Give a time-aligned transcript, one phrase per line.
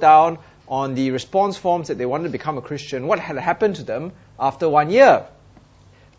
[0.00, 0.38] down
[0.68, 3.82] on the response forms that they wanted to become a Christian what had happened to
[3.82, 5.26] them after one year.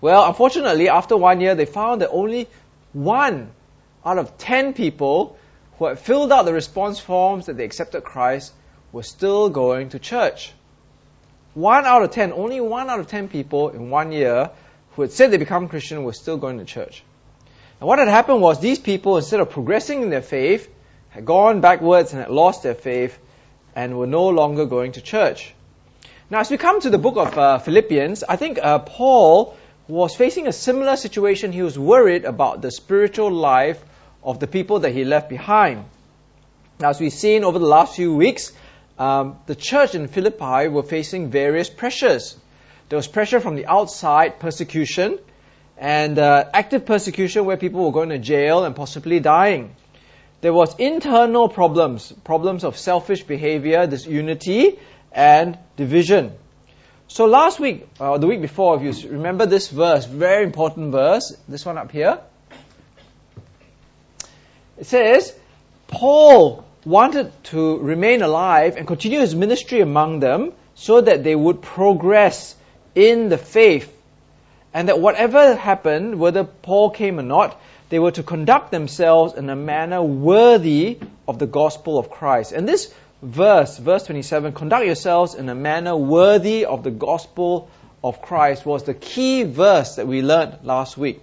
[0.01, 2.47] Well, unfortunately, after one year, they found that only
[2.93, 3.51] one
[4.05, 5.37] out of ten people
[5.77, 8.53] who had filled out the response forms that they accepted Christ
[8.91, 10.51] were still going to church.
[11.53, 14.51] One out of ten, only one out of ten people in one year
[14.95, 17.03] who had said they become Christian were still going to church.
[17.79, 20.69] And what had happened was these people, instead of progressing in their faith,
[21.09, 23.17] had gone backwards and had lost their faith
[23.75, 25.53] and were no longer going to church.
[26.29, 29.57] Now, as we come to the book of uh, Philippians, I think uh, Paul
[29.87, 31.51] was facing a similar situation.
[31.51, 33.83] He was worried about the spiritual life
[34.23, 35.85] of the people that he left behind.
[36.79, 38.51] Now, as we've seen over the last few weeks,
[38.99, 42.37] um, the church in Philippi were facing various pressures.
[42.89, 45.19] There was pressure from the outside, persecution,
[45.77, 49.75] and uh, active persecution where people were going to jail and possibly dying.
[50.41, 54.79] There was internal problems, problems of selfish behavior, disunity,
[55.11, 56.33] and division.
[57.07, 60.91] So last week, or uh, the week before, if you remember this verse, very important
[60.91, 62.19] verse, this one up here.
[64.77, 65.35] It says,
[65.87, 71.61] Paul wanted to remain alive and continue his ministry among them so that they would
[71.61, 72.55] progress
[72.95, 73.93] in the faith.
[74.73, 77.59] And that whatever happened, whether Paul came or not,
[77.89, 82.51] they were to conduct themselves in a manner worthy of the gospel of Christ.
[82.51, 87.69] And this verse, verse 27, conduct yourselves in a manner worthy of the gospel
[88.03, 91.21] of Christ, was the key verse that we learned last week.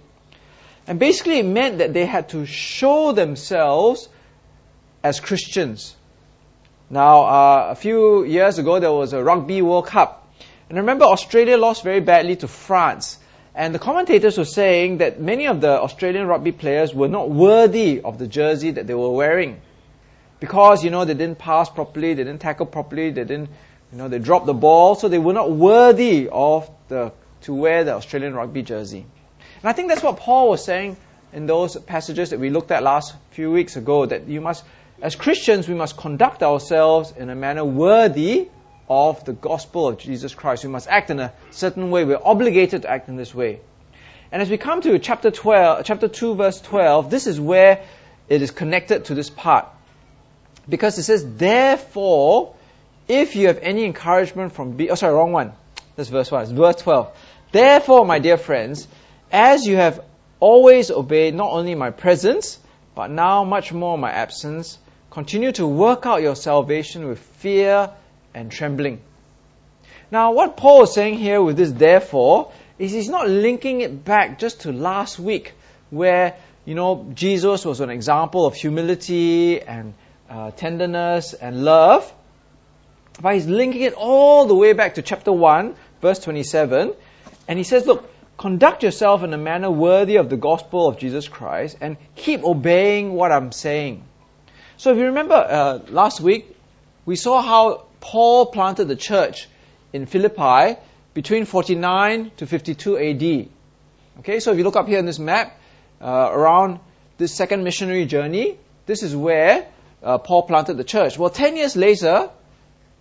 [0.85, 4.07] And basically, it meant that they had to show themselves
[5.03, 5.95] as Christians.
[6.89, 10.31] Now, uh, a few years ago, there was a Rugby World Cup.
[10.69, 13.19] And remember, Australia lost very badly to France.
[13.57, 18.01] And the commentators were saying that many of the Australian rugby players were not worthy
[18.01, 19.59] of the jersey that they were wearing.
[20.39, 23.49] Because, you know, they didn't pass properly, they didn't tackle properly, they didn't,
[23.91, 27.83] you know, they dropped the ball, so they were not worthy of the, to wear
[27.83, 29.07] the Australian rugby jersey.
[29.61, 30.95] And I think that's what Paul was saying
[31.33, 34.63] in those passages that we looked at last few weeks ago, that you must,
[35.01, 38.49] as Christians, we must conduct ourselves in a manner worthy
[38.89, 40.63] of the gospel of Jesus Christ.
[40.63, 42.05] We must act in a certain way.
[42.05, 43.59] We're obligated to act in this way.
[44.31, 47.83] And as we come to chapter 12, chapter 2 verse 12, this is where
[48.29, 49.67] it is connected to this part.
[50.67, 52.55] Because it says, therefore,
[53.07, 55.53] if you have any encouragement from, be- oh sorry, wrong one.
[55.95, 56.43] That's verse 1.
[56.43, 57.17] It's verse 12.
[57.51, 58.87] Therefore, my dear friends,
[59.31, 60.03] as you have
[60.39, 62.59] always obeyed not only my presence,
[62.95, 64.77] but now much more my absence,
[65.09, 67.91] continue to work out your salvation with fear
[68.37, 69.01] and trembling.
[70.11, 74.39] Now, what Paul is saying here with this therefore is he's not linking it back
[74.39, 75.53] just to last week,
[75.89, 79.93] where, you know, Jesus was an example of humility and
[80.29, 82.13] uh, tenderness and love.
[83.21, 86.93] But he's linking it all the way back to chapter 1, verse 27.
[87.47, 91.27] And he says, look, conduct yourself in a manner worthy of the gospel of Jesus
[91.27, 94.03] Christ and keep obeying what I'm saying.
[94.77, 96.55] So if you remember uh, last week,
[97.05, 99.47] we saw how Paul planted the church
[99.93, 100.79] in Philippi
[101.13, 103.49] between 49 to 52 AD.
[104.19, 105.59] Okay, so if you look up here in this map,
[106.01, 106.79] uh, around
[107.17, 109.67] this second missionary journey, this is where
[110.03, 111.17] uh, Paul planted the church.
[111.17, 112.29] Well, 10 years later,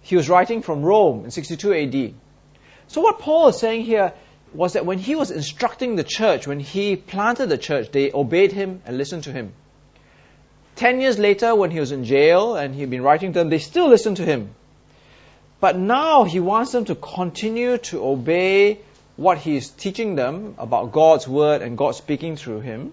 [0.01, 2.15] he was writing from Rome in 62 AD.
[2.89, 4.13] So what Paul is saying here
[4.55, 8.53] was that when he was instructing the church, when he planted the church, they obeyed
[8.53, 9.53] him and listened to him.
[10.77, 13.59] Ten years later, when he was in jail and he'd been writing to them, they
[13.59, 14.55] still listened to him.
[15.61, 18.81] But now he wants them to continue to obey
[19.17, 22.93] what he is teaching them about God's word and God speaking through him.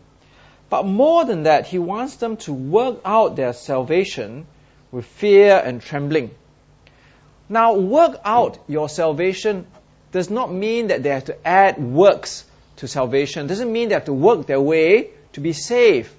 [0.70, 4.48] But more than that, he wants them to work out their salvation
[4.92, 6.32] with fear and trembling.
[7.50, 9.68] Now, work out your salvation
[10.12, 12.46] does not mean that they have to add works
[12.78, 13.46] to salvation.
[13.46, 16.10] It doesn't mean they have to work their way to be saved.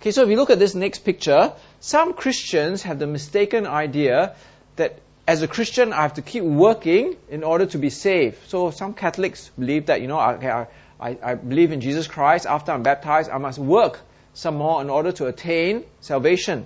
[0.00, 4.36] Okay, so if you look at this next picture, some Christians have the mistaken idea
[4.76, 8.38] that as a Christian, I have to keep working in order to be saved.
[8.48, 10.66] So some Catholics believe that, you know, I,
[11.00, 12.46] I, I believe in Jesus Christ.
[12.46, 13.98] After I'm baptized, I must work
[14.34, 16.64] some more in order to attain salvation.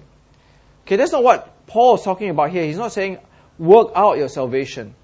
[0.84, 2.64] Okay, that's not what Paul is talking about here.
[2.64, 3.18] He's not saying
[3.58, 4.94] work out your salvation.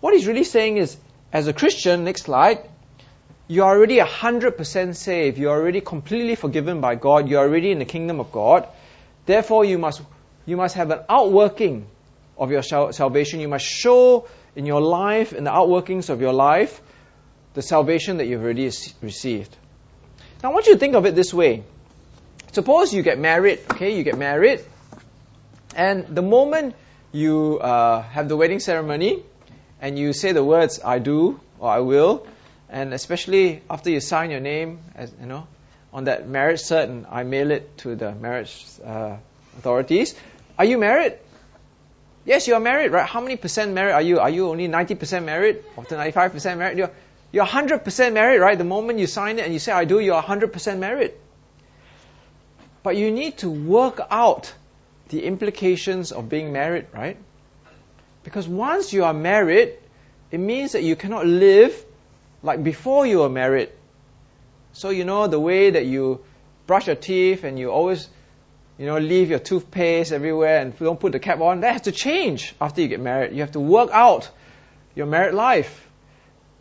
[0.00, 0.96] What he's really saying is,
[1.32, 2.66] as a Christian, next slide,
[3.46, 5.36] you're already 100% saved.
[5.36, 7.28] You're already completely forgiven by God.
[7.28, 8.66] You're already in the kingdom of God.
[9.26, 10.00] Therefore, you must,
[10.46, 11.86] you must have an outworking
[12.40, 13.38] of your salvation.
[13.38, 14.26] You must show
[14.56, 16.80] in your life, in the outworkings of your life,
[17.54, 18.70] the salvation that you've already
[19.02, 19.56] received.
[20.42, 21.62] Now, I want you to think of it this way.
[22.52, 24.64] Suppose you get married, okay, you get married,
[25.76, 26.74] and the moment
[27.12, 29.22] you uh, have the wedding ceremony
[29.80, 32.26] and you say the words "I do" or "I will,"
[32.68, 35.46] and especially after you sign your name, as you know,
[35.92, 39.16] on that marriage cert, and I mail it to the marriage uh,
[39.58, 40.16] authorities.
[40.58, 41.18] Are you married?
[42.30, 43.08] Yes, you are married, right?
[43.08, 44.20] How many percent married are you?
[44.20, 46.78] Are you only 90% married or 95% married?
[46.78, 46.92] You're,
[47.32, 48.56] you're 100% married, right?
[48.56, 51.14] The moment you sign it and you say, I do, you're 100% married.
[52.84, 54.54] But you need to work out
[55.08, 57.16] the implications of being married, right?
[58.22, 59.74] Because once you are married,
[60.30, 61.84] it means that you cannot live
[62.44, 63.70] like before you were married.
[64.72, 66.20] So, you know, the way that you
[66.68, 68.08] brush your teeth and you always,
[68.80, 71.92] you know, leave your toothpaste everywhere and don't put the cap on, that has to
[71.92, 73.34] change after you get married.
[73.34, 74.30] You have to work out
[74.94, 75.86] your married life.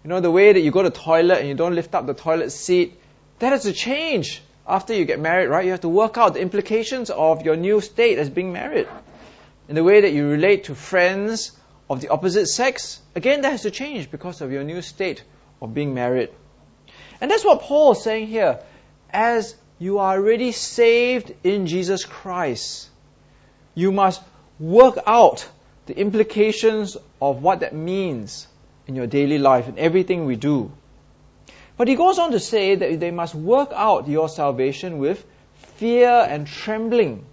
[0.04, 2.14] You know, the way that you go to toilet and you don't lift up the
[2.14, 3.00] toilet seat,
[3.40, 5.64] that has to change after you get married, right?
[5.64, 8.90] You have to work out the implications of your new state as being married.
[9.70, 11.54] In the way that you relate to friends
[11.90, 15.24] of the opposite sex, again, that has to change because of your new state
[15.62, 16.32] of being married.
[17.22, 18.60] And that's what Paul is saying here.
[19.10, 22.90] As you are already saved in Jesus Christ,
[23.74, 24.22] you must
[24.60, 25.48] work out
[25.86, 28.48] the implications of what that means
[28.88, 30.72] in your daily life and everything we do.
[31.78, 35.26] But he goes on to say that they must work out your salvation with
[35.78, 37.26] fear and trembling.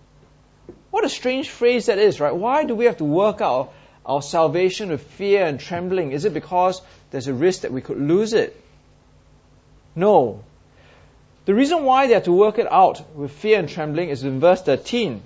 [0.91, 2.35] What a strange phrase that is, right?
[2.35, 3.73] Why do we have to work out
[4.07, 6.13] our salvation with fear and trembling?
[6.13, 8.59] Is it because there's a risk that we could lose it?
[9.97, 10.45] No.
[11.47, 14.41] The reason why they have to work it out with fear and trembling is in
[14.41, 15.23] verse 13.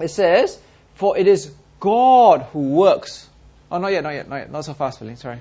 [0.00, 0.58] It says,
[0.96, 3.28] For it is God who works.
[3.70, 4.50] Oh, not yet, not yet, not yet.
[4.50, 5.14] Not so fast, Philly.
[5.14, 5.38] Sorry.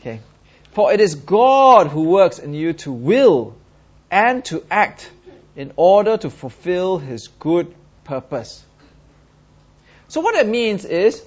[0.00, 0.20] Okay.
[0.72, 3.54] For it is God who works in you to will
[4.10, 5.10] and to act
[5.56, 7.74] in order to fulfill his good
[8.04, 8.64] purpose.
[10.08, 11.22] So what that means is,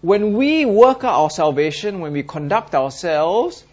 [0.00, 3.64] when we work out our salvation, when we conduct ourselves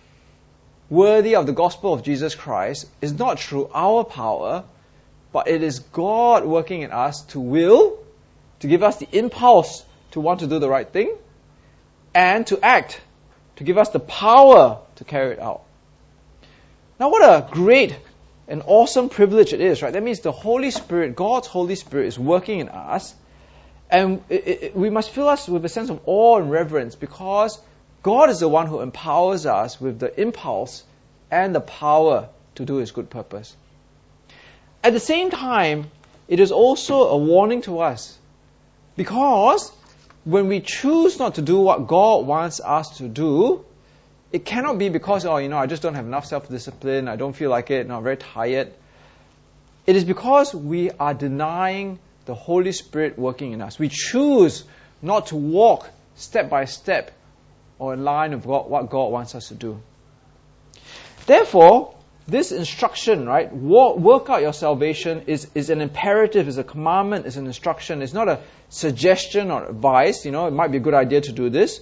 [0.90, 4.64] worthy of the gospel of Jesus Christ is not through our power,
[5.32, 8.00] but it is God working in us to will,
[8.60, 11.16] to give us the impulse to want to do the right thing,
[12.14, 13.00] and to act,
[13.58, 15.62] to give us the power to carry it out.
[17.00, 17.96] Now, what a great
[18.48, 19.94] and awesome privilege it is, right?
[19.94, 23.14] That means the Holy Spirit, God's Holy Spirit, is working in us,
[23.92, 27.60] and it, it, we must fill us with a sense of awe and reverence because
[28.02, 30.84] God is the one who empowers us with the impulse
[31.30, 33.56] and the power to do His good purpose.
[34.84, 35.92] At the same time,
[36.28, 38.18] it is also a warning to us
[38.96, 39.72] because
[40.24, 43.66] when we choose not to do what God wants us to do,
[44.32, 47.16] it cannot be because, oh, you know, I just don't have enough self discipline, I
[47.16, 48.72] don't feel like it, no, I'm very tired.
[49.88, 53.80] It is because we are denying the Holy Spirit working in us.
[53.80, 54.64] We choose
[55.02, 57.12] not to walk step by step
[57.80, 59.82] or in line of God, what God wants us to do.
[61.26, 61.96] Therefore,
[62.28, 67.38] this instruction, right, work out your salvation is, is an imperative, is a commandment, is
[67.38, 68.02] an instruction.
[68.02, 70.26] It's not a suggestion or advice.
[70.26, 71.82] You know, it might be a good idea to do this.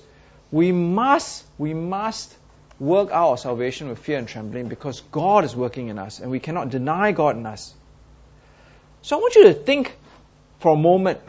[0.52, 2.34] We must, we must
[2.80, 6.32] work out our salvation with fear and trembling because God is working in us and
[6.32, 7.74] we cannot deny God in us.
[9.02, 9.96] So I want you to think
[10.60, 11.20] for a moment.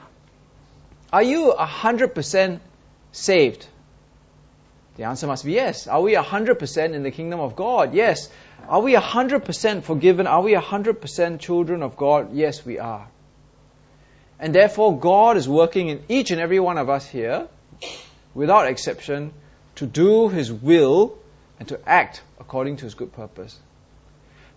[1.12, 2.60] Are you 100%
[3.12, 3.66] saved?
[4.98, 5.86] The answer must be yes.
[5.86, 7.94] Are we 100% in the kingdom of God?
[7.94, 8.28] Yes.
[8.68, 10.26] Are we 100% forgiven?
[10.26, 12.34] Are we 100% children of God?
[12.34, 13.06] Yes, we are.
[14.40, 17.46] And therefore, God is working in each and every one of us here,
[18.34, 19.32] without exception,
[19.76, 21.16] to do His will
[21.60, 23.56] and to act according to His good purpose.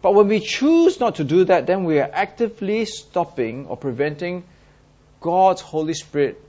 [0.01, 4.43] But when we choose not to do that, then we are actively stopping or preventing
[5.19, 6.41] God's Holy Spirit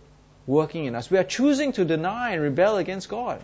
[0.46, 1.10] working in us.
[1.10, 3.42] We are choosing to deny and rebel against God.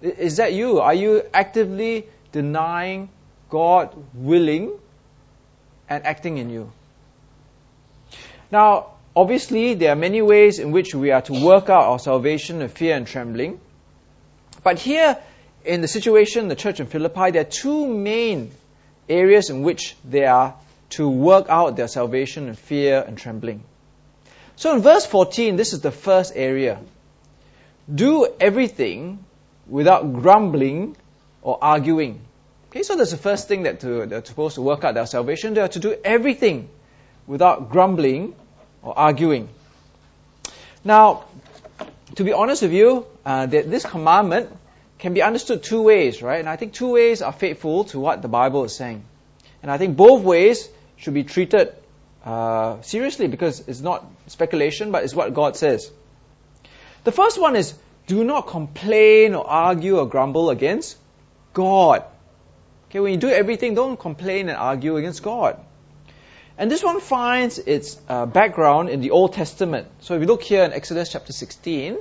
[0.00, 0.80] Is that you?
[0.80, 3.08] Are you actively denying
[3.50, 4.72] God willing
[5.88, 6.70] and acting in you?
[8.50, 12.58] Now, obviously, there are many ways in which we are to work out our salvation
[12.58, 13.60] with fear and trembling.
[14.62, 15.18] But here,
[15.64, 18.52] in the situation in the church in Philippi, there are two main
[19.08, 20.54] areas in which they are
[20.90, 23.62] to work out their salvation in fear and trembling.
[24.56, 26.78] So in verse 14, this is the first area.
[27.92, 29.24] Do everything
[29.68, 30.96] without grumbling
[31.42, 32.20] or arguing.
[32.70, 35.54] Okay, so that's the first thing that to, they're supposed to work out their salvation.
[35.54, 36.68] They are to do everything
[37.26, 38.34] without grumbling
[38.82, 39.48] or arguing.
[40.84, 41.24] Now,
[42.16, 44.50] to be honest with you, uh, this commandment
[44.98, 46.40] can be understood two ways, right?
[46.40, 49.04] And I think two ways are faithful to what the Bible is saying.
[49.62, 51.72] And I think both ways should be treated
[52.24, 55.90] uh, seriously because it's not speculation, but it's what God says.
[57.04, 57.74] The first one is
[58.08, 60.96] do not complain or argue or grumble against
[61.52, 62.04] God.
[62.88, 65.60] Okay, when you do everything, don't complain and argue against God.
[66.56, 69.88] And this one finds its uh, background in the Old Testament.
[70.00, 71.98] So if you look here in Exodus chapter 16,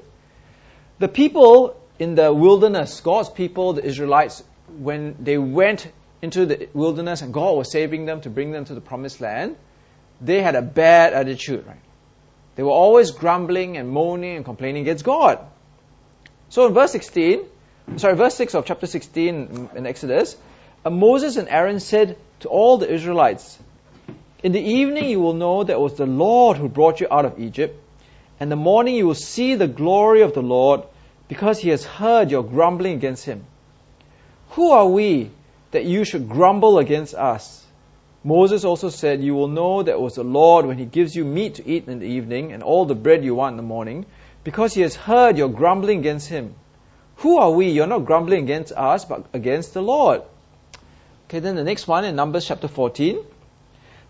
[0.97, 4.43] the people in the wilderness, God's people, the Israelites,
[4.79, 8.73] when they went into the wilderness and God was saving them to bring them to
[8.73, 9.57] the promised land,
[10.21, 11.77] they had a bad attitude, right?
[12.55, 15.39] They were always grumbling and moaning and complaining against God.
[16.50, 17.42] So in verse 16,
[17.98, 20.38] sorry, verse 6 of chapter 16 in Exodus,
[20.86, 23.58] uh, Moses and Aaron said to all the Israelites,
[24.44, 27.25] In the evening you will know that it was the Lord who brought you out
[27.25, 27.77] of Egypt,
[28.39, 30.84] and the morning you will see the glory of the Lord,
[31.27, 33.44] because he has heard your grumbling against him.
[34.51, 35.32] Who are we
[35.72, 37.66] that you should grumble against us?
[38.24, 41.25] Moses also said, You will know that it was the Lord when he gives you
[41.25, 44.06] meat to eat in the evening and all the bread you want in the morning,
[44.48, 46.56] because he has heard your grumbling against him.
[47.18, 47.72] Who are we?
[47.72, 50.22] You're not grumbling against us, but against the Lord.
[51.25, 53.20] Okay, then the next one in Numbers chapter 14.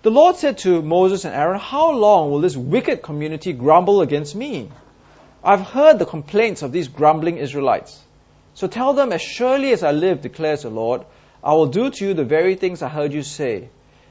[0.03, 4.36] The Lord said to Moses and Aaron, How long will this wicked community grumble against
[4.36, 4.70] me?
[5.44, 8.00] I've heard the complaints of these grumbling Israelites.
[8.53, 11.01] So tell them, As surely as I live, declares the Lord,
[11.44, 13.70] I will do to you the very things I heard you say.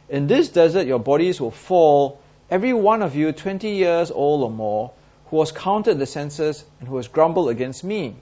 [0.09, 2.19] In this desert your bodies will fall,
[2.51, 4.91] every one of you twenty years old or more,
[5.31, 8.17] who has counted the census and who has grumbled against me.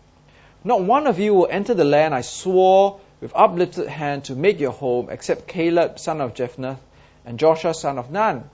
[0.62, 4.60] Not one of you will enter the land I swore with uplifted hand to make
[4.60, 6.78] your home, except Caleb, son of Jephunneh,
[7.26, 8.48] and Joshua, son of Nun.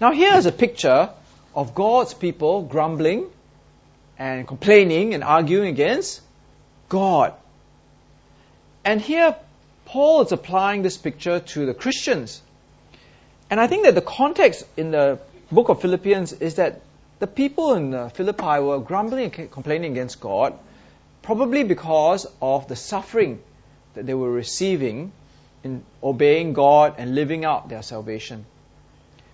[0.00, 1.10] Now here is a picture
[1.54, 3.26] of God's people grumbling
[4.18, 6.20] and complaining and arguing against
[6.88, 7.34] God.
[8.84, 9.36] And here
[9.84, 12.42] Paul is applying this picture to the Christians.
[13.50, 15.18] And I think that the context in the
[15.50, 16.82] book of Philippians is that
[17.18, 20.58] the people in uh, Philippi were grumbling and complaining against God,
[21.22, 23.40] probably because of the suffering
[23.94, 25.12] that they were receiving
[25.64, 28.46] in obeying God and living out their salvation.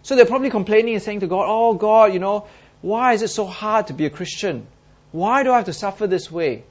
[0.03, 2.47] So they're probably complaining and saying to God, Oh God, you know,
[2.81, 4.67] why is it so hard to be a Christian?
[5.13, 6.65] Why do I have to suffer this way?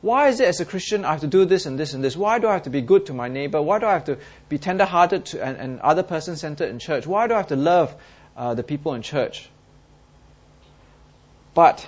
[0.00, 2.14] Why is it as a Christian I have to do this and this and this?
[2.14, 3.62] Why do I have to be good to my neighbor?
[3.62, 4.18] Why do I have to
[4.50, 7.06] be tender hearted and, and other person centered in church?
[7.06, 7.94] Why do I have to love
[8.36, 9.48] uh, the people in church?
[11.54, 11.86] But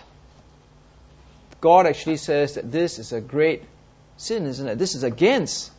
[1.61, 3.65] God actually says that this is a great
[4.17, 4.79] sin, isn't it?
[4.79, 5.73] This is against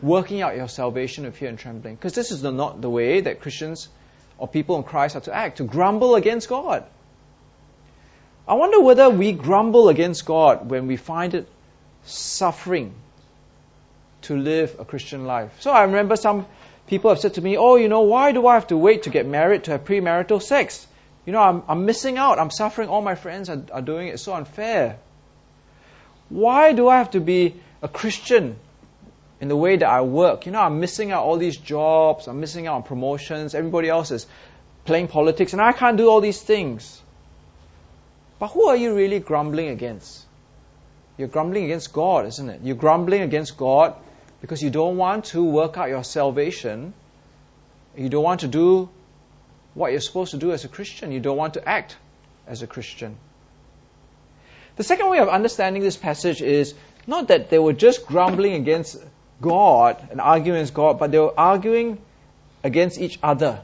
[0.00, 1.96] working out your salvation with fear and trembling.
[1.96, 3.88] Because this is not the way that Christians
[4.38, 6.84] or people in Christ are to act, to grumble against God.
[8.46, 11.48] I wonder whether we grumble against God when we find it
[12.04, 12.94] suffering
[14.22, 15.50] to live a Christian life.
[15.60, 16.46] So I remember some
[16.86, 19.10] people have said to me, Oh, you know, why do I have to wait to
[19.10, 20.86] get married to have premarital sex?
[21.28, 22.38] You know, I'm, I'm missing out.
[22.38, 22.88] I'm suffering.
[22.88, 24.14] All my friends are, are doing it.
[24.14, 24.98] It's so unfair.
[26.30, 28.56] Why do I have to be a Christian
[29.38, 30.46] in the way that I work?
[30.46, 32.28] You know, I'm missing out all these jobs.
[32.28, 33.54] I'm missing out on promotions.
[33.54, 34.26] Everybody else is
[34.86, 36.98] playing politics, and I can't do all these things.
[38.38, 40.24] But who are you really grumbling against?
[41.18, 42.62] You're grumbling against God, isn't it?
[42.62, 43.96] You're grumbling against God
[44.40, 46.94] because you don't want to work out your salvation.
[47.98, 48.88] You don't want to do
[49.78, 51.12] what you're supposed to do as a Christian.
[51.12, 51.96] You don't want to act
[52.46, 53.16] as a Christian.
[54.76, 56.74] The second way of understanding this passage is
[57.06, 58.98] not that they were just grumbling against
[59.40, 61.98] God and arguing against God, but they were arguing
[62.64, 63.60] against each other.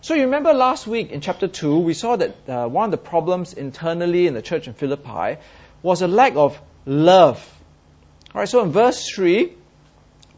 [0.00, 2.96] So you remember last week in chapter 2, we saw that uh, one of the
[2.96, 5.38] problems internally in the church in Philippi
[5.82, 7.46] was a lack of love.
[8.34, 9.52] Alright, so in verse 3,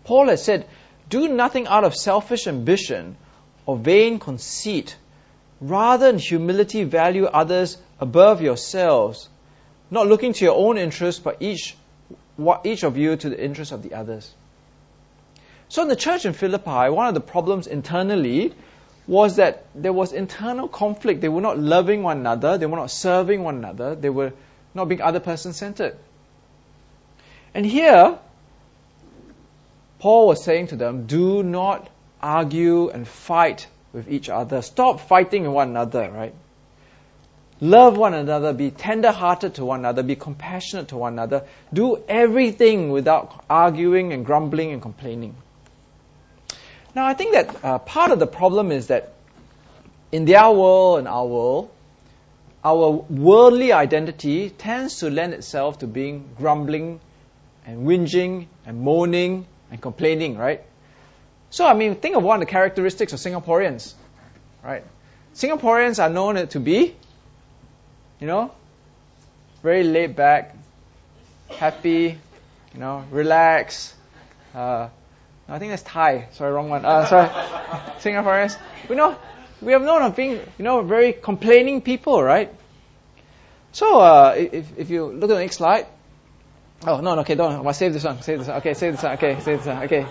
[0.04, 0.66] Paul has said,
[1.08, 3.16] Do nothing out of selfish ambition
[3.66, 4.96] or vain conceit.
[5.60, 9.28] Rather, in humility, value others above yourselves,
[9.90, 11.76] not looking to your own interests, but each,
[12.64, 14.34] each of you to the interests of the others.
[15.68, 18.52] So, in the church in Philippi, one of the problems internally
[19.06, 21.20] was that there was internal conflict.
[21.20, 24.32] They were not loving one another, they were not serving one another, they were
[24.74, 25.96] not being other person centered.
[27.54, 28.18] And here,
[29.98, 31.88] Paul was saying to them, do not
[32.22, 34.62] argue and fight with each other.
[34.62, 36.34] Stop fighting with one another, right?
[37.60, 41.44] Love one another, be tender hearted to one another, be compassionate to one another.
[41.72, 45.36] Do everything without arguing and grumbling and complaining.
[46.94, 49.14] Now, I think that uh, part of the problem is that
[50.10, 51.70] in their world and our world,
[52.64, 57.00] our worldly identity tends to lend itself to being grumbling
[57.64, 60.62] and whinging and moaning and complaining, right?
[61.52, 63.92] So, I mean, think of one of the characteristics of Singaporeans,
[64.64, 64.82] right?
[65.34, 66.96] Singaporeans are known to be,
[68.18, 68.50] you know,
[69.62, 70.56] very laid back,
[71.50, 72.18] happy,
[72.72, 73.94] you know, relaxed.
[74.54, 74.88] Uh,
[75.46, 76.28] I think that's Thai.
[76.32, 76.86] Sorry, wrong one.
[76.86, 77.28] Uh, sorry,
[78.00, 78.58] Singaporeans.
[78.88, 79.14] We know
[79.60, 82.50] we have known of being, you know, very complaining people, right?
[83.72, 85.86] So, uh, if if you look at the next slide.
[86.86, 87.66] Oh no, no, okay, don't.
[87.66, 88.22] I save this one.
[88.22, 88.56] Save this one.
[88.56, 89.12] Okay, save this one.
[89.12, 89.82] Okay, save this one.
[89.84, 90.06] Okay.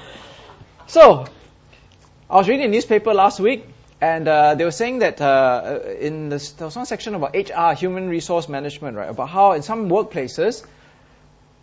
[0.91, 1.25] So,
[2.29, 3.63] I was reading a newspaper last week,
[4.01, 7.79] and uh, they were saying that uh, in this, there was one section about HR,
[7.79, 9.09] human resource management, right?
[9.09, 10.65] About how in some workplaces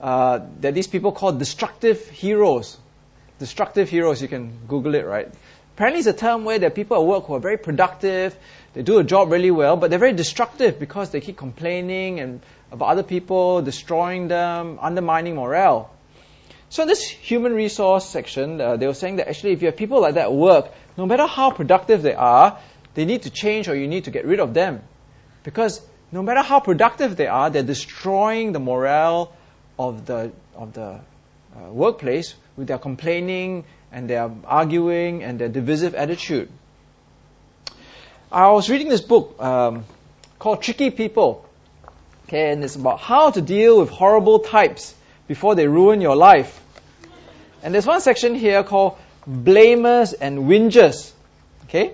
[0.00, 2.78] uh, that these people called destructive heroes.
[3.38, 5.28] Destructive heroes, you can Google it, right?
[5.75, 8.35] Apparently, it's a term where there are people at work who are very productive,
[8.73, 12.40] they do a job really well, but they're very destructive because they keep complaining and
[12.73, 15.90] about other people, destroying them, undermining morale.
[16.70, 19.76] So in this human resource section, uh, they were saying that actually if you have
[19.76, 22.58] people like that at work, no matter how productive they are,
[22.94, 24.82] they need to change or you need to get rid of them.
[25.44, 25.80] Because
[26.12, 29.32] no matter how productive they are, they're destroying the morale
[29.78, 31.00] of the, of the
[31.56, 36.50] uh, workplace with their complaining and their arguing and their divisive attitude.
[38.30, 39.87] I was reading this book um,
[40.38, 41.46] called Tricky People.
[42.26, 44.94] Okay, and it's about how to deal with horrible types
[45.28, 46.61] before they ruin your life.
[47.62, 51.12] And there's one section here called blamers and whingers.
[51.64, 51.92] Okay?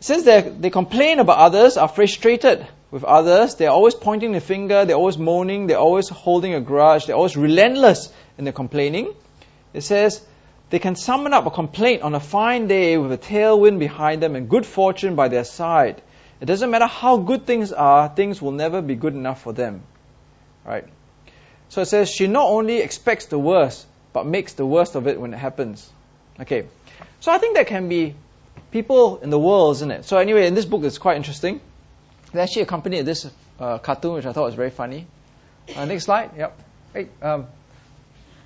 [0.00, 4.96] Since they complain about others, are frustrated with others, they're always pointing the finger, they're
[4.96, 9.14] always moaning, they're always holding a grudge, they're always relentless in their complaining.
[9.72, 10.24] It says
[10.70, 14.36] they can summon up a complaint on a fine day with a tailwind behind them
[14.36, 16.02] and good fortune by their side.
[16.40, 19.84] It doesn't matter how good things are, things will never be good enough for them.
[20.64, 20.84] Right?
[21.68, 25.20] So it says she not only expects the worst, but makes the worst of it
[25.20, 25.90] when it happens.
[26.40, 26.66] Okay.
[27.20, 28.14] So I think that can be
[28.70, 30.04] people in the world, isn't it?
[30.04, 31.60] So anyway, in this book, it's quite interesting.
[32.32, 35.06] They actually accompanied this uh, cartoon, which I thought was very funny.
[35.74, 36.30] Uh, next slide.
[36.36, 36.58] Yep.
[36.92, 37.46] Hey, um,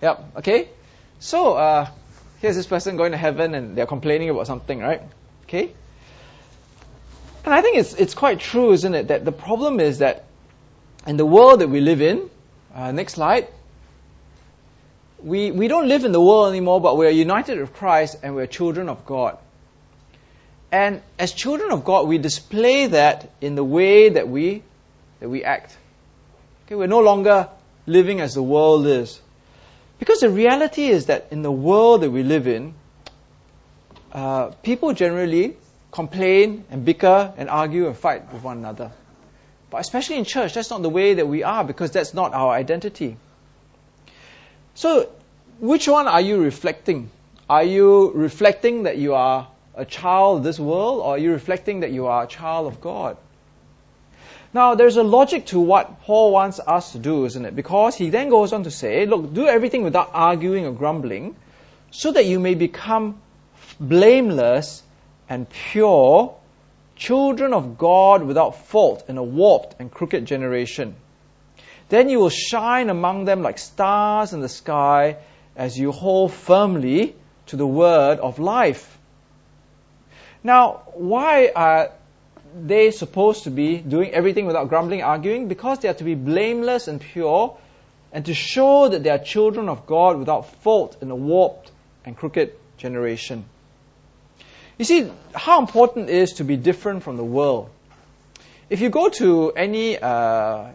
[0.02, 0.24] yep.
[0.36, 0.68] Okay.
[1.18, 1.88] So uh,
[2.40, 5.02] here's this person going to heaven, and they're complaining about something, right?
[5.44, 5.72] Okay.
[7.44, 10.24] And I think it's it's quite true, isn't it, that the problem is that
[11.06, 12.28] in the world that we live in,
[12.74, 13.48] uh, next slide,
[15.22, 18.34] we, we don't live in the world anymore, but we are united with Christ and
[18.34, 19.38] we're children of God.
[20.70, 24.62] And as children of God, we display that in the way that we,
[25.20, 25.76] that we act.
[26.66, 27.48] Okay, we're no longer
[27.86, 29.20] living as the world is.
[29.98, 32.74] Because the reality is that in the world that we live in,
[34.12, 35.56] uh, people generally
[35.92, 38.92] complain and bicker and argue and fight with one another.
[39.76, 42.50] But especially in church, that's not the way that we are because that's not our
[42.50, 43.18] identity.
[44.74, 45.10] So,
[45.60, 47.10] which one are you reflecting?
[47.50, 51.80] Are you reflecting that you are a child of this world, or are you reflecting
[51.80, 53.18] that you are a child of God?
[54.54, 57.54] Now, there's a logic to what Paul wants us to do, isn't it?
[57.54, 61.36] Because he then goes on to say, look, do everything without arguing or grumbling,
[61.90, 63.20] so that you may become
[63.78, 64.82] blameless
[65.28, 66.34] and pure,
[66.96, 70.96] children of God without fault in a warped and crooked generation.
[71.88, 75.18] Then you will shine among them like stars in the sky
[75.54, 77.14] as you hold firmly
[77.46, 78.98] to the word of life.
[80.42, 81.90] Now, why are
[82.58, 85.48] they supposed to be doing everything without grumbling, arguing?
[85.48, 87.56] Because they are to be blameless and pure
[88.12, 91.70] and to show that they are children of God without fault in a warped
[92.04, 93.44] and crooked generation.
[94.78, 97.70] You see, how important it is to be different from the world.
[98.68, 100.08] If you go to any, uh,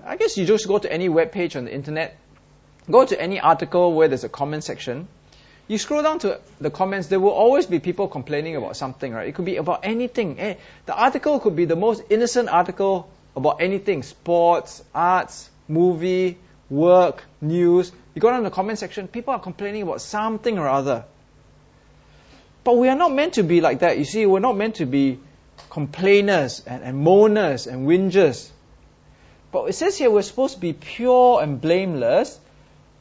[0.06, 2.18] I guess you just go to any web page on the internet,
[2.90, 5.08] go to any article where there's a comment section,
[5.68, 9.28] you scroll down to the comments, there will always be people complaining about something, right?
[9.28, 10.40] It could be about anything.
[10.40, 16.38] Eh, the article could be the most innocent article about anything sports, arts, movie,
[16.70, 17.92] work, news.
[18.16, 21.06] You go down to the comment section, people are complaining about something or other.
[22.63, 23.97] But we are not meant to be like that.
[23.97, 25.19] You see, we're not meant to be
[25.69, 28.50] complainers and, and moaners and whingers.
[29.52, 32.39] But it says here we're supposed to be pure and blameless.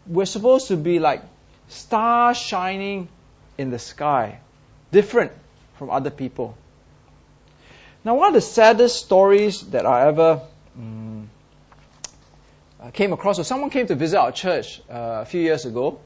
[0.07, 1.23] We're supposed to be like
[1.69, 3.09] stars shining
[3.59, 4.41] in the sky,
[4.91, 5.33] different
[5.77, 6.57] from other people.
[8.03, 10.41] Now, one of the saddest stories that I ever
[10.77, 11.29] um,
[12.95, 16.01] came across was someone came to visit our church uh, a few years ago.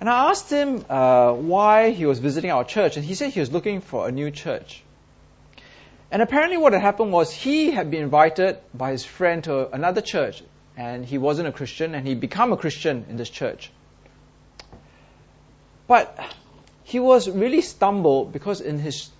[0.00, 3.40] And I asked him uh, why he was visiting our church, and he said he
[3.40, 4.82] was looking for a new church.
[6.10, 10.00] And apparently, what had happened was he had been invited by his friend to another
[10.00, 10.42] church,
[10.76, 13.70] and he wasn't a Christian, and he became a Christian in this church.
[15.86, 16.18] But
[16.84, 19.10] he was really stumbled because in his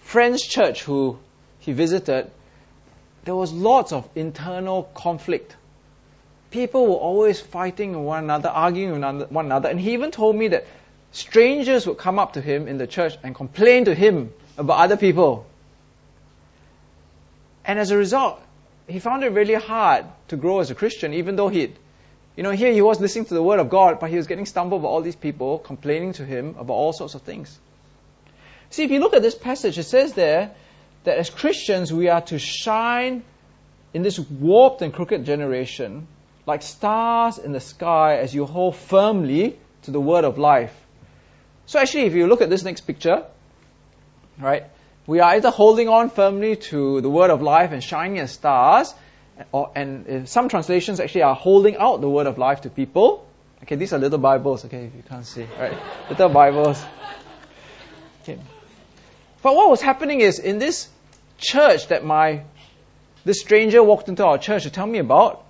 [0.00, 1.18] friend's church who
[1.58, 2.30] he visited,
[3.24, 5.56] there was lots of internal conflict.
[6.50, 10.48] People were always fighting one another, arguing with one another, and he even told me
[10.48, 10.66] that
[11.12, 14.96] strangers would come up to him in the church and complain to him about other
[14.96, 15.46] people.
[17.64, 18.40] And as a result,
[18.88, 21.72] he found it really hard to grow as a Christian, even though he,
[22.36, 24.46] you know, here he was listening to the Word of God, but he was getting
[24.46, 27.58] stumbled by all these people complaining to him about all sorts of things.
[28.70, 30.50] See, if you look at this passage, it says there
[31.04, 33.22] that as Christians we are to shine
[33.94, 36.06] in this warped and crooked generation
[36.50, 40.74] like stars in the sky as you hold firmly to the word of life.
[41.66, 43.24] So actually, if you look at this next picture,
[44.38, 44.64] right,
[45.06, 48.94] we are either holding on firmly to the word of life and shining as stars,
[49.52, 53.26] or, and uh, some translations actually are holding out the word of life to people.
[53.62, 55.78] Okay, these are little Bibles, okay, if you can't see, right?
[56.08, 56.82] Little Bibles.
[58.22, 58.38] Okay.
[59.42, 60.88] But what was happening is in this
[61.38, 62.42] church that my
[63.24, 65.44] this stranger walked into our church to tell me about,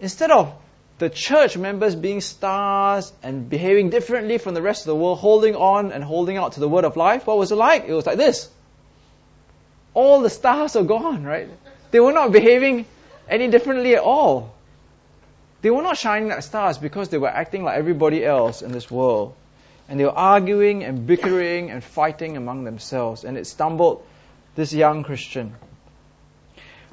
[0.00, 0.54] instead of
[0.98, 5.54] the church members being stars and behaving differently from the rest of the world, holding
[5.54, 7.84] on and holding out to the word of life, what was it like?
[7.86, 8.48] It was like this.
[9.92, 11.48] All the stars are gone, right?
[11.90, 12.86] They were not behaving
[13.28, 14.54] any differently at all.
[15.62, 18.90] They were not shining like stars because they were acting like everybody else in this
[18.90, 19.34] world.
[19.88, 23.24] And they were arguing and bickering and fighting among themselves.
[23.24, 24.04] And it stumbled
[24.54, 25.54] this young Christian.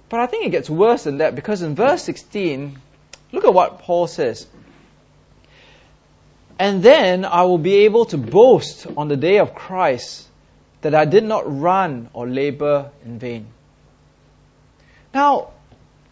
[0.10, 2.78] But I think it gets worse than that because in verse 16,
[3.34, 4.48] look at what Paul says.
[6.58, 10.26] And then I will be able to boast on the day of Christ
[10.82, 13.48] that I did not run or labor in vain.
[15.14, 15.50] Now,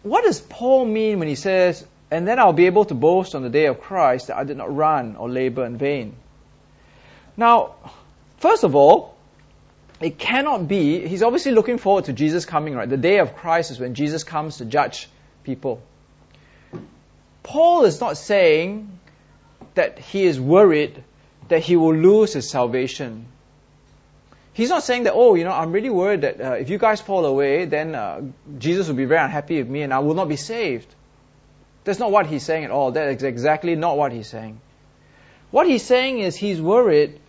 [0.02, 3.42] what does Paul mean when he says, and then I'll be able to boast on
[3.42, 6.16] the day of Christ that I did not run or labor in vain?
[7.36, 7.76] Now,
[8.38, 9.14] first of all,
[10.00, 12.88] it cannot be, he's obviously looking forward to Jesus coming, right?
[12.88, 15.08] The day of Christ is when Jesus comes to judge
[15.44, 15.80] people.
[17.52, 18.98] Paul is not saying
[19.74, 21.04] that he is worried
[21.50, 23.26] that he will lose his salvation.
[24.54, 27.02] He's not saying that, oh, you know, I'm really worried that uh, if you guys
[27.02, 28.22] fall away, then uh,
[28.58, 30.94] Jesus will be very unhappy with me and I will not be saved.
[31.84, 32.92] That's not what he's saying at all.
[32.92, 34.58] That is exactly not what he's saying.
[35.50, 37.20] What he's saying is he's worried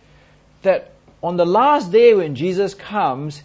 [0.62, 3.42] that on the last day when Jesus comes,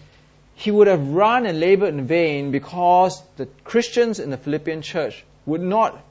[0.55, 5.25] he would have run and labored in vain because the Christians in the Philippian church
[5.45, 6.05] would not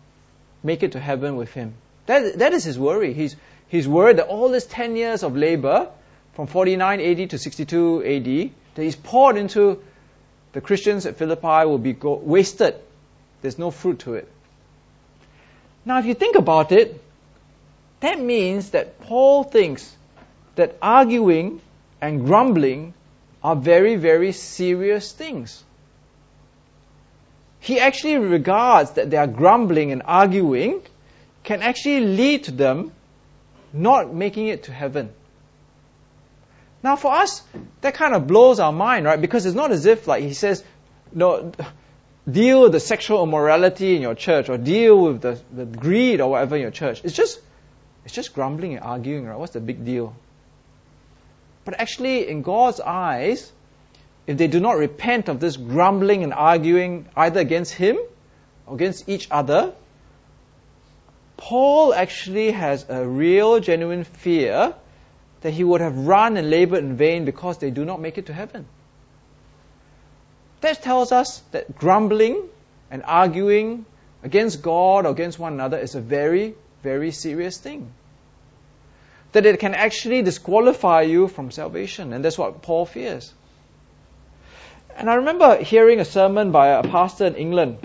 [0.62, 1.74] make it to heaven with him.
[2.06, 3.12] That, that is his worry.
[3.12, 3.36] He's,
[3.68, 5.88] he's worried that all this 10 years of labor,
[6.32, 9.82] from 49 AD to 62 AD, that he's poured into
[10.52, 12.76] the Christians at Philippi will be go- wasted.
[13.42, 14.30] There's no fruit to it.
[15.84, 17.02] Now, if you think about it,
[18.00, 19.96] that means that Paul thinks
[20.56, 21.60] that arguing
[22.00, 22.94] and grumbling
[23.42, 25.62] are very, very serious things.
[27.60, 30.82] He actually regards that their grumbling and arguing
[31.42, 32.92] can actually lead to them
[33.72, 35.10] not making it to heaven.
[36.82, 37.42] Now, for us,
[37.80, 39.20] that kind of blows our mind, right?
[39.20, 40.62] Because it's not as if, like, he says,
[41.12, 41.52] no,
[42.30, 46.30] deal with the sexual immorality in your church or deal with the, the greed or
[46.30, 47.00] whatever in your church.
[47.02, 47.40] It's just,
[48.04, 49.38] it's just grumbling and arguing, right?
[49.38, 50.14] What's the big deal?
[51.64, 53.52] But actually, in God's eyes,
[54.28, 57.98] if they do not repent of this grumbling and arguing either against Him
[58.66, 59.72] or against each other,
[61.38, 64.74] Paul actually has a real, genuine fear
[65.40, 68.26] that he would have run and labored in vain because they do not make it
[68.26, 68.66] to heaven.
[70.60, 72.42] That tells us that grumbling
[72.90, 73.86] and arguing
[74.22, 77.90] against God or against one another is a very, very serious thing
[79.32, 82.12] that it can actually disqualify you from salvation.
[82.12, 83.32] And that's what Paul fears.
[84.98, 87.78] And I remember hearing a sermon by a pastor in England.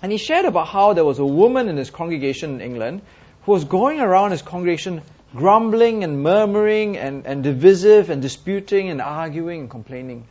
[0.00, 3.02] And he shared about how there was a woman in his congregation in England
[3.42, 5.02] who was going around his congregation
[5.34, 10.28] grumbling and murmuring and, and divisive and disputing and arguing and complaining.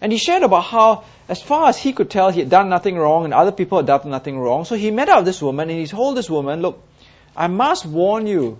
[0.00, 2.96] And he shared about how, as far as he could tell, he had done nothing
[2.96, 4.64] wrong and other people had done nothing wrong.
[4.64, 6.82] So he met up with this woman and he told this woman, Look,
[7.36, 8.58] I must warn you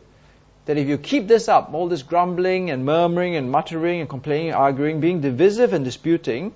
[0.68, 4.52] that if you keep this up, all this grumbling and murmuring and muttering and complaining
[4.52, 6.52] arguing, being divisive and disputing,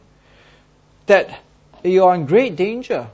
[1.06, 1.40] that
[1.82, 3.08] you are in great danger.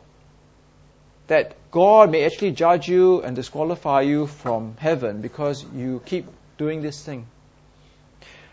[1.29, 6.83] That God may actually judge you and disqualify you from heaven because you keep doing
[6.83, 7.29] this thing.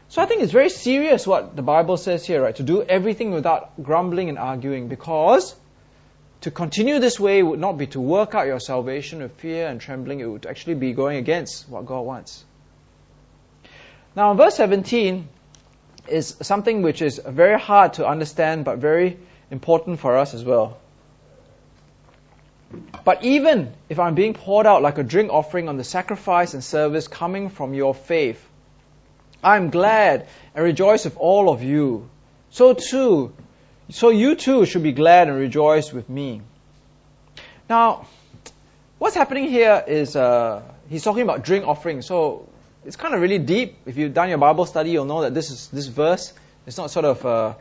[0.09, 2.55] So I think it's very serious what the Bible says here, right?
[2.57, 5.55] To do everything without grumbling and arguing because
[6.45, 9.81] to continue this way would not be to work out your salvation with fear and
[9.81, 12.45] trembling, it would actually be going against what God wants.
[14.15, 15.27] Now, verse 17
[16.07, 19.17] is something which is very hard to understand but very
[19.49, 20.77] important for us as well.
[23.03, 26.63] But even if I'm being poured out like a drink offering on the sacrifice and
[26.63, 28.47] service coming from your faith,
[29.43, 32.07] I'm glad and rejoice with all of you.
[32.51, 33.33] So too,
[33.89, 36.41] so you too should be glad and rejoice with me.
[37.69, 38.07] Now,
[38.97, 42.01] what's happening here is uh, he's talking about drink offering.
[42.01, 42.47] So
[42.85, 43.77] it's kind of really deep.
[43.85, 46.33] If you've done your Bible study, you'll know that this is this verse.
[46.65, 47.53] It's not sort of uh,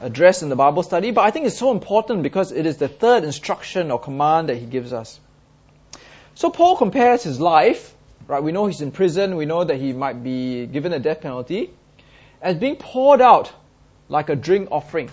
[0.00, 2.88] addressed in the Bible study, but I think it's so important because it is the
[2.88, 5.18] third instruction or command that he gives us.
[6.34, 7.94] So Paul compares his life,
[8.26, 8.42] right?
[8.42, 9.36] We know he's in prison.
[9.36, 11.70] We know that he might be given a death penalty,
[12.40, 13.52] as being poured out
[14.08, 15.10] like a drink offering.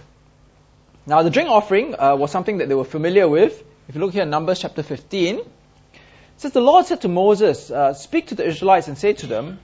[1.10, 3.64] Now, the drink offering uh, was something that they were familiar with.
[3.88, 5.40] If you look here in Numbers chapter 15,
[6.38, 9.58] says, The Lord said to Moses, uh, Speak to the Israelites and say to them,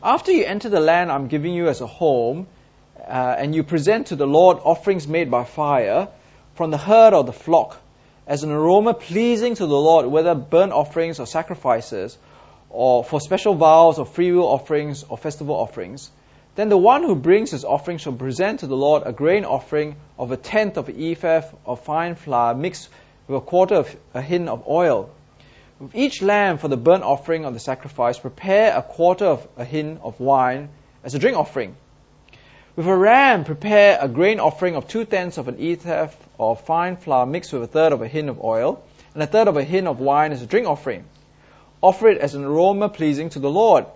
[0.00, 2.46] After you enter the land I'm giving you as a home,
[2.96, 6.06] uh, and you present to the Lord offerings made by fire
[6.54, 7.80] from the herd or the flock,
[8.28, 12.16] as an aroma pleasing to the Lord, whether burnt offerings or sacrifices,
[12.70, 16.12] or for special vows or freewill offerings or festival offerings,
[16.54, 19.96] then the one who brings his offering shall present to the Lord a grain offering
[20.18, 22.88] of a tenth of an ephah of fine flour mixed
[23.26, 25.10] with a quarter of a hin of oil
[25.82, 29.64] with each lamb for the burnt offering of the sacrifice, prepare a quarter of a
[29.64, 30.68] hin of wine
[31.02, 31.74] as a drink offering.
[32.76, 36.96] With a ram, prepare a grain offering of two tenths of an ephah of fine
[36.96, 38.80] flour mixed with a third of a hin of oil,
[39.12, 41.04] and a third of a hin of wine as a drink offering.
[41.82, 43.86] Offer it as an aroma pleasing to the Lord.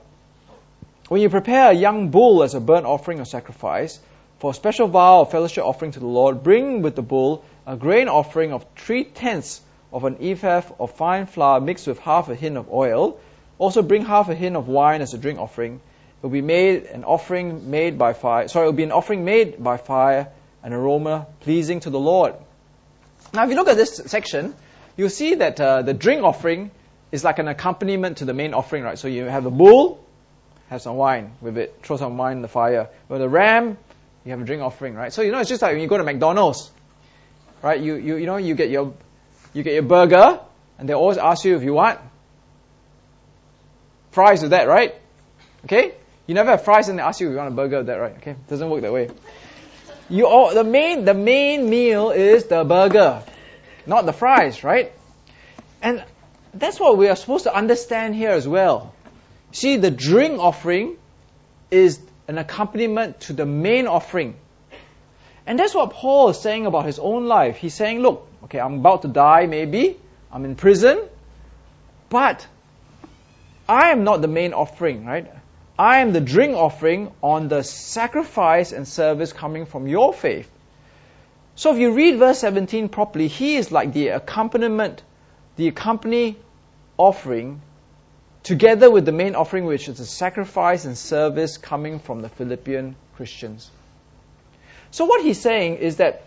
[1.09, 4.01] When you prepare a young bull as a burnt offering or sacrifice,
[4.39, 7.77] for a special vow or fellowship offering to the Lord, bring with the bull a
[7.77, 9.61] grain offering of three tenths
[9.93, 13.21] of an ephah of fine flour mixed with half a hin of oil.
[13.59, 15.77] Also bring half a hin of wine as a drink offering.
[15.77, 18.49] It will be made an offering made by fire.
[18.49, 20.29] Sorry, it will be an offering made by fire,
[20.65, 22.35] an aroma pleasing to the Lord.
[23.33, 24.55] Now, if you look at this section,
[24.97, 26.73] you'll see that uh, the drink offering
[27.13, 28.99] is like an accompaniment to the main offering, right?
[28.99, 30.05] So you have a bull,
[30.69, 32.89] have some wine with it, throw some wine in the fire.
[33.09, 33.79] With a ram,
[34.25, 35.13] you have a drink offering, right?
[35.13, 36.71] So you know, it's just like when you go to McDonald's,
[37.63, 37.81] right?
[37.81, 38.95] You you you know, you get your
[39.55, 40.41] you get your burger,
[40.79, 41.99] and they always ask you if you want
[44.17, 44.95] fries with that, right?
[45.65, 45.95] Okay?
[46.27, 47.97] You never have fries and they ask you if you want a burger with that,
[47.97, 48.17] right?
[48.17, 48.35] Okay?
[48.49, 49.11] Doesn't work that way.
[50.09, 53.23] You all, the main the main meal is the burger,
[53.87, 54.93] not the fries, right?
[55.83, 56.03] And
[56.55, 58.95] that's what we are supposed to understand here as well.
[59.57, 60.99] See, the drink offering
[61.71, 64.37] is an accompaniment to the main offering.
[65.47, 67.57] And that's what Paul is saying about his own life.
[67.57, 69.99] He's saying, look, okay, I'm about to die maybe,
[70.31, 71.01] I'm in prison,
[72.11, 72.47] but
[73.67, 75.27] I am not the main offering, right?
[75.79, 80.51] I am the drink offering on the sacrifice and service coming from your faith.
[81.55, 85.03] So if you read verse 17 properly, he is like the accompaniment,
[85.57, 86.37] the accompany
[86.99, 87.63] offering
[88.47, 92.95] together with the main offering, which is the sacrifice and service coming from the Philippian
[93.17, 93.69] Christians.
[94.93, 96.23] So what he's saying is that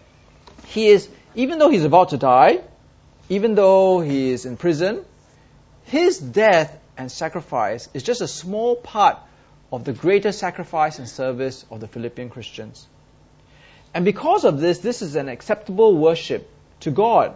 [0.66, 2.60] he is, even though he's about to die,
[3.30, 5.06] even though he is in prison,
[5.86, 9.18] his death and sacrifice is just a small part
[9.72, 12.86] of the greater sacrifice and service of the Philippian Christians.
[13.94, 16.50] And because of this, this is an acceptable worship
[16.82, 17.34] to God.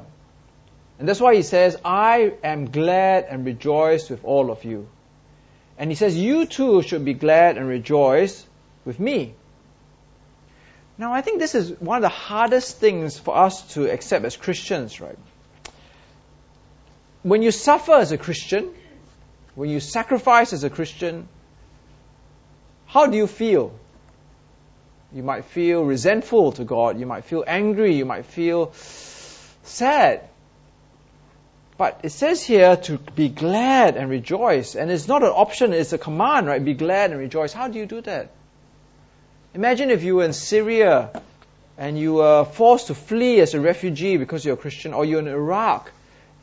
[0.99, 4.87] And that's why he says, I am glad and rejoice with all of you.
[5.77, 8.45] And he says, You too should be glad and rejoice
[8.85, 9.33] with me.
[10.97, 14.37] Now, I think this is one of the hardest things for us to accept as
[14.37, 15.17] Christians, right?
[17.23, 18.69] When you suffer as a Christian,
[19.55, 21.27] when you sacrifice as a Christian,
[22.85, 23.73] how do you feel?
[25.11, 30.29] You might feel resentful to God, you might feel angry, you might feel sad.
[31.77, 35.93] But it says here to be glad and rejoice, and it's not an option, it's
[35.93, 36.63] a command, right?
[36.63, 37.51] Be glad and rejoice.
[37.51, 38.31] How do you do that?
[39.55, 41.21] Imagine if you were in Syria
[41.77, 45.19] and you were forced to flee as a refugee because you're a Christian, or you're
[45.19, 45.91] in Iraq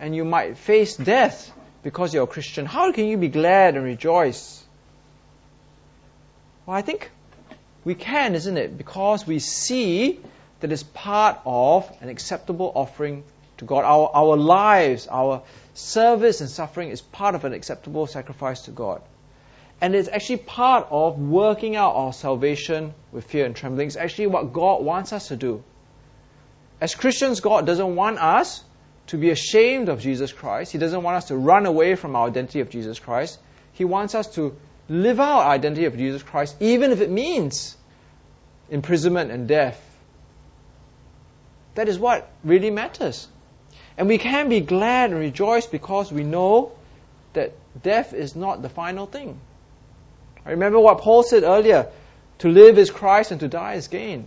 [0.01, 2.67] and you might face death because you're a Christian.
[2.67, 4.63] How can you be glad and rejoice?
[6.67, 7.11] Well, I think
[7.85, 8.77] we can, isn't it?
[8.77, 10.21] Because we see
[10.61, 13.25] that it's part of an acceptable offering
[13.61, 13.85] to God.
[13.85, 15.43] Our, our lives, our
[15.75, 19.01] service and suffering is part of an acceptable sacrifice to God.
[19.81, 23.87] And it's actually part of working out our salvation with fear and trembling.
[23.87, 25.63] It's actually what God wants us to do.
[26.81, 28.63] As Christians, God doesn't want us
[29.09, 30.73] to be ashamed of Jesus Christ.
[30.73, 33.39] He doesn't want us to run away from our identity of Jesus Christ.
[33.73, 34.57] He wants us to
[34.89, 37.77] live out our identity of Jesus Christ, even if it means
[38.71, 39.81] imprisonment and death.
[41.75, 43.29] That is what really matters.
[44.01, 46.73] And we can be glad and rejoice because we know
[47.35, 49.39] that death is not the final thing.
[50.47, 51.87] Remember what Paul said earlier
[52.39, 54.25] to live is Christ and to die is gain.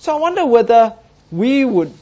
[0.00, 0.96] So I wonder whether
[1.32, 1.94] we would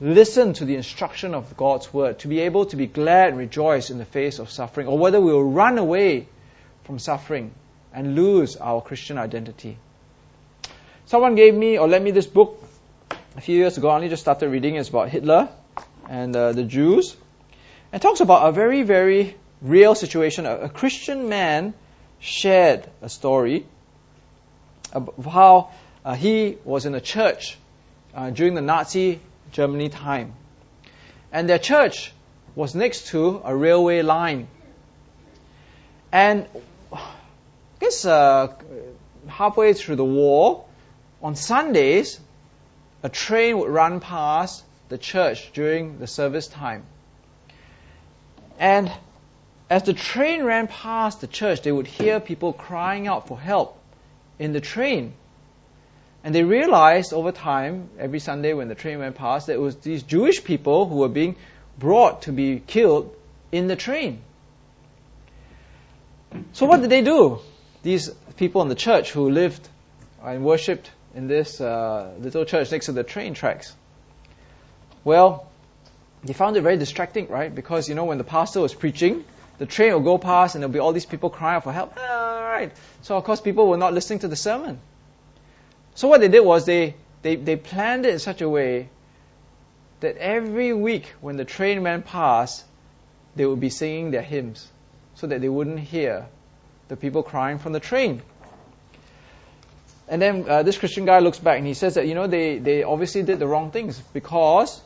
[0.00, 3.90] listen to the instruction of God's word to be able to be glad and rejoice
[3.90, 6.28] in the face of suffering, or whether we will run away
[6.84, 7.50] from suffering
[7.92, 9.78] and lose our Christian identity.
[11.06, 12.62] Someone gave me or lent me this book
[13.36, 13.88] a few years ago.
[13.88, 14.76] I only just started reading.
[14.76, 15.48] It's about Hitler
[16.08, 17.16] and uh, the Jews.
[17.92, 20.46] It talks about a very, very real situation.
[20.46, 21.74] A, a Christian man
[22.20, 23.66] shared a story
[24.92, 25.70] of how
[26.04, 27.56] uh, he was in a church
[28.14, 29.20] uh, during the Nazi
[29.52, 30.32] Germany time.
[31.32, 32.12] And their church
[32.54, 34.48] was next to a railway line.
[36.10, 36.46] And
[36.92, 37.00] I
[37.80, 38.54] guess uh,
[39.26, 40.64] halfway through the war,
[41.22, 42.20] on Sundays,
[43.02, 46.84] a train would run past the church during the service time.
[48.58, 48.90] And
[49.70, 53.78] as the train ran past the church, they would hear people crying out for help
[54.38, 55.12] in the train.
[56.24, 59.76] And they realized over time, every Sunday when the train went past, that it was
[59.76, 61.36] these Jewish people who were being
[61.78, 63.14] brought to be killed
[63.52, 64.20] in the train.
[66.52, 67.38] So what did they do?
[67.82, 69.66] These people in the church who lived
[70.22, 73.74] and worshipped in this uh, little church next to the train tracks.
[75.04, 75.50] Well,
[76.24, 77.54] they found it very distracting, right?
[77.54, 79.24] Because you know when the pastor was preaching,
[79.58, 81.96] the train will go past and there'll be all these people crying for help.
[81.96, 82.72] All right.
[83.02, 84.80] So of course people were not listening to the sermon.
[85.94, 88.88] So what they did was they, they, they planned it in such a way
[90.00, 92.64] that every week when the train went past,
[93.34, 94.68] they would be singing their hymns
[95.16, 96.26] so that they wouldn't hear
[96.86, 98.22] the people crying from the train.
[100.08, 102.58] And then uh, this Christian guy looks back and he says that, you know, they,
[102.58, 104.80] they obviously did the wrong things because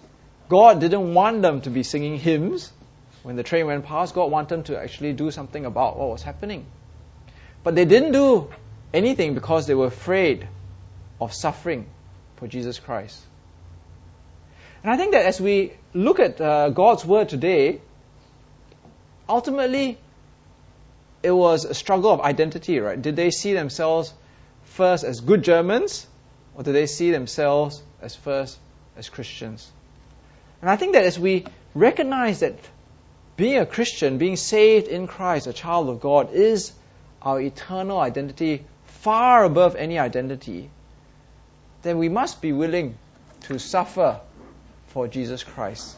[0.48, 2.72] God didn't want them to be singing hymns
[3.22, 4.14] when the train went past.
[4.14, 6.66] God wanted them to actually do something about what was happening.
[7.62, 8.50] But they didn't do
[8.92, 10.48] anything because they were afraid
[11.20, 11.86] of suffering
[12.36, 13.20] for Jesus Christ.
[14.82, 17.80] And I think that as we look at uh, God's Word today,
[19.28, 19.98] ultimately,
[21.22, 23.00] it was a struggle of identity, right?
[23.00, 24.12] Did they see themselves
[24.72, 26.06] first as good Germans,
[26.54, 28.58] or do they see themselves as first
[28.96, 29.70] as Christians?
[30.60, 32.56] And I think that as we recognize that
[33.36, 36.72] being a Christian, being saved in Christ, a child of God, is
[37.20, 40.70] our eternal identity far above any identity,
[41.82, 42.96] then we must be willing
[43.42, 44.20] to suffer
[44.88, 45.96] for Jesus Christ.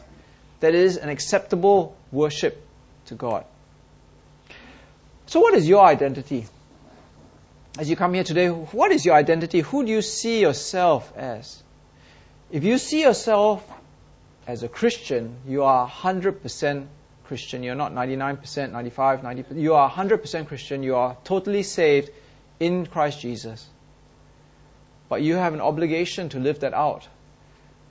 [0.61, 2.65] That is an acceptable worship
[3.07, 3.45] to God.
[5.27, 6.45] So, what is your identity?
[7.77, 9.59] As you come here today, what is your identity?
[9.59, 11.61] Who do you see yourself as?
[12.49, 13.67] If you see yourself
[14.47, 16.87] as a Christian, you are 100%
[17.25, 17.63] Christian.
[17.63, 19.59] You're not 99%, 95, 90%.
[19.59, 20.83] You are 100% Christian.
[20.83, 22.11] You are totally saved
[22.61, 23.67] in Christ Jesus.
[25.09, 27.05] But you have an obligation to live that out.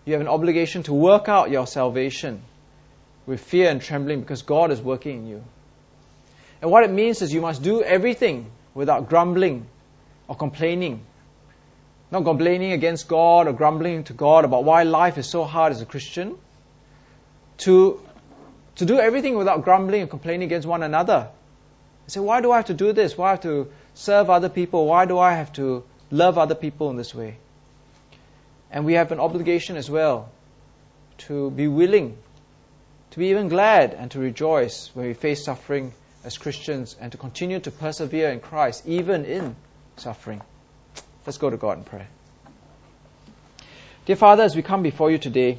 [0.06, 2.40] You have an obligation to work out your salvation
[3.26, 5.44] with fear and trembling because God is working in you.
[6.62, 9.66] And what it means is you must do everything without grumbling
[10.28, 11.04] or complaining.
[12.10, 15.80] Not complaining against God or grumbling to God about why life is so hard as
[15.80, 16.36] a Christian.
[17.58, 18.00] To,
[18.76, 21.28] to do everything without grumbling and complaining against one another.
[22.06, 23.16] You say, why do I have to do this?
[23.16, 24.86] Why I have to serve other people?
[24.86, 25.84] Why do I have to
[26.14, 27.36] love other people in this way.
[28.70, 30.30] And we have an obligation as well
[31.26, 32.16] to be willing,
[33.10, 35.92] to be even glad and to rejoice when we face suffering
[36.24, 39.56] as Christians and to continue to persevere in Christ even in
[39.96, 40.42] suffering.
[41.26, 42.06] Let's go to God and pray.
[44.06, 45.58] Dear Father, as we come before you today,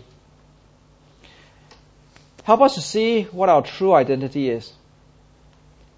[2.43, 4.71] help us to see what our true identity is.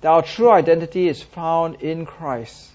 [0.01, 2.71] That our true identity is found in Christ.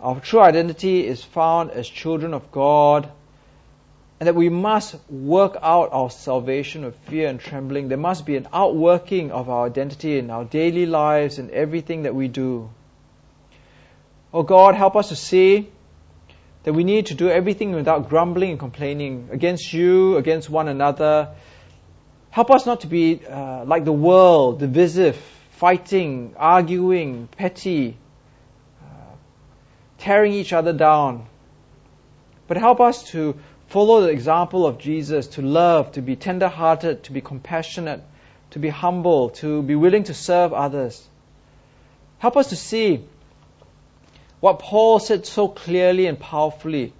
[0.00, 3.10] Our true identity is found as children of God,
[4.20, 7.88] and that we must work out our salvation with fear and trembling.
[7.88, 12.14] There must be an outworking of our identity in our daily lives and everything that
[12.14, 12.70] we do.
[14.34, 15.70] Oh God, help us to see
[16.62, 21.34] that we need to do everything without grumbling and complaining against you, against one another.
[22.30, 25.16] Help us not to be uh, like the world, divisive,
[25.50, 27.96] fighting, arguing, petty,
[29.98, 31.26] tearing each other down.
[32.48, 33.36] But help us to
[33.68, 38.02] follow the example of Jesus, to love, to be tender hearted, to be compassionate,
[38.50, 41.06] to be humble, to be willing to serve others.
[42.18, 43.04] Help us to see
[44.42, 46.92] what Paul said so clearly and powerfully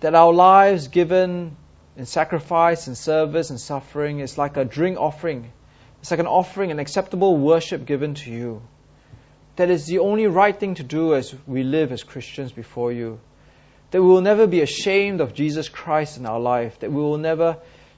[0.00, 1.54] that our lives given
[1.94, 5.52] in sacrifice and service and suffering is like a drink offering.
[6.00, 8.62] It's like an offering, an acceptable worship given to you.
[9.56, 13.20] That is the only right thing to do as we live as Christians before you.
[13.90, 16.78] That we will never be ashamed of Jesus Christ in our life.
[16.78, 17.58] That we will never